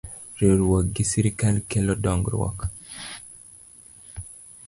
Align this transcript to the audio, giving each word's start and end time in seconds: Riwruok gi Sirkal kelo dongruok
Riwruok 0.39 0.85
gi 0.95 1.03
Sirkal 1.11 1.55
kelo 1.69 1.93
dongruok 2.03 2.59